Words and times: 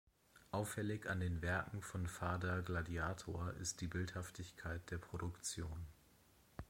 Auffällig 0.49 1.07
an 1.07 1.19
den 1.19 1.43
Werken 1.43 1.83
von 1.83 2.07
Fader 2.07 2.63
Gladiator 2.63 3.53
ist 3.61 3.81
die 3.81 3.87
Bildhaftigkeit 3.87 4.89
der 4.89 4.97
Produktion. 4.97 5.85